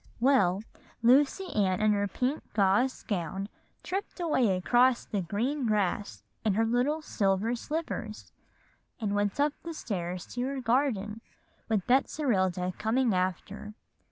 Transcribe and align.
Well, 0.19 0.63
Lucy 1.03 1.53
Ann 1.53 1.79
in 1.79 1.93
her 1.93 2.07
pink 2.07 2.41
gauze 2.55 3.03
gown 3.03 3.49
tripped 3.83 4.19
away 4.19 4.57
across 4.57 5.05
the 5.05 5.21
grass 5.21 6.23
in 6.43 6.55
her 6.55 6.65
little 6.65 7.03
silver 7.03 7.53
slippers, 7.53 8.31
and 8.99 9.13
went 9.13 9.39
up 9.39 9.53
the 9.61 9.75
stairs 9.75 10.25
to 10.33 10.41
her 10.47 10.59
garden 10.59 11.21
with 11.69 11.85
Betserilda 11.85 12.71
coming 12.79 13.13
after. 13.13 13.75